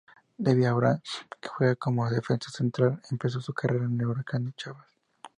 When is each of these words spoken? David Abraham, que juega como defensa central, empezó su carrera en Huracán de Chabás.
David 0.45 0.65
Abraham, 0.65 0.99
que 1.39 1.47
juega 1.47 1.75
como 1.75 2.09
defensa 2.09 2.49
central, 2.49 2.99
empezó 3.11 3.39
su 3.39 3.53
carrera 3.53 3.85
en 3.85 4.03
Huracán 4.03 4.45
de 4.45 4.53
Chabás. 4.53 4.87